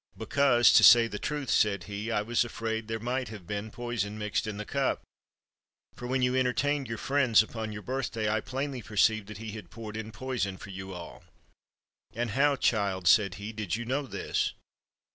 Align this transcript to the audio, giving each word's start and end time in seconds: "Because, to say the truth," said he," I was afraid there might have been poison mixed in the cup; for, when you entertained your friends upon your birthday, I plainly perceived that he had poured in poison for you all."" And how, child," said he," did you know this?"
"Because, 0.17 0.73
to 0.73 0.83
say 0.83 1.05
the 1.05 1.19
truth," 1.19 1.51
said 1.51 1.83
he," 1.83 2.09
I 2.11 2.23
was 2.23 2.43
afraid 2.43 2.87
there 2.87 2.97
might 2.97 3.27
have 3.27 3.45
been 3.45 3.69
poison 3.69 4.17
mixed 4.17 4.47
in 4.47 4.57
the 4.57 4.65
cup; 4.65 5.03
for, 5.93 6.07
when 6.07 6.23
you 6.23 6.35
entertained 6.35 6.87
your 6.87 6.97
friends 6.97 7.43
upon 7.43 7.71
your 7.71 7.83
birthday, 7.83 8.27
I 8.27 8.41
plainly 8.41 8.81
perceived 8.81 9.27
that 9.27 9.37
he 9.37 9.51
had 9.51 9.69
poured 9.69 9.95
in 9.95 10.11
poison 10.11 10.57
for 10.57 10.71
you 10.71 10.91
all."" 10.91 11.23
And 12.15 12.31
how, 12.31 12.55
child," 12.55 13.07
said 13.07 13.35
he," 13.35 13.53
did 13.53 13.75
you 13.75 13.85
know 13.85 14.07
this?" 14.07 14.53